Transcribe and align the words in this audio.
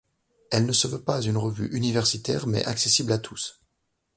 Elle 0.49 0.65
ne 0.65 0.71
se 0.71 0.87
veut 0.87 1.03
pas 1.03 1.21
une 1.21 1.37
revue 1.37 1.67
universitaire 1.77 2.47
mais 2.47 2.65
accessible 2.65 3.11
à 3.11 3.19
tous. 3.19 3.61